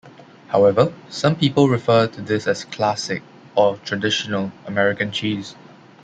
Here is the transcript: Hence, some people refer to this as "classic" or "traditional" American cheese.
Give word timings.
Hence, 0.47 0.91
some 1.09 1.35
people 1.35 1.69
refer 1.69 2.07
to 2.07 2.21
this 2.23 2.47
as 2.47 2.65
"classic" 2.65 3.21
or 3.53 3.77
"traditional" 3.85 4.51
American 4.65 5.11
cheese. 5.11 5.53